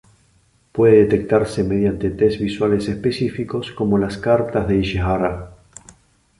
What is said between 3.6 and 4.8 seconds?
como las cartas de